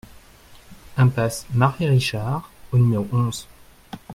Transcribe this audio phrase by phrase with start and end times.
[0.97, 3.47] Impasse Marie Richard au numéro onze